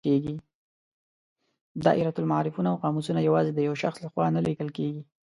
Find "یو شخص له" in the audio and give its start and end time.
3.67-4.09